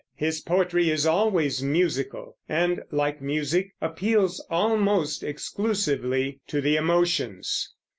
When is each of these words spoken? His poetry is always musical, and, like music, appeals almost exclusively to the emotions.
His 0.15 0.39
poetry 0.41 0.89
is 0.89 1.05
always 1.05 1.61
musical, 1.61 2.35
and, 2.49 2.81
like 2.89 3.21
music, 3.21 3.69
appeals 3.81 4.43
almost 4.49 5.21
exclusively 5.21 6.41
to 6.47 6.59
the 6.59 6.75
emotions. 6.75 7.71